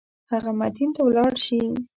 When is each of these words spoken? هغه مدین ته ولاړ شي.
هغه 0.31 0.51
مدین 0.59 0.89
ته 0.95 1.01
ولاړ 1.03 1.33
شي. 1.45 1.59